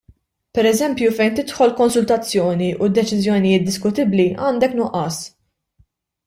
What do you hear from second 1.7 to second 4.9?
konsultazzjoni u deċiżjonijiet diskutibbli għandek